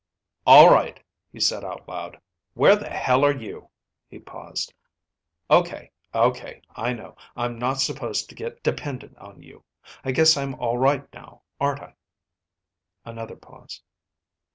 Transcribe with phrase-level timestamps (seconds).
[0.47, 0.99] "All right,"
[1.31, 2.19] he said out loud.
[2.55, 3.69] "Where the hell are you?"
[4.09, 4.73] He paused.
[5.51, 5.91] "Okay.
[6.11, 6.63] Okay.
[6.75, 7.15] I know.
[7.35, 9.63] I'm not supposed to get dependent on you.
[10.03, 11.93] I guess I'm all right now, aren't I?"
[13.05, 13.83] Another pause.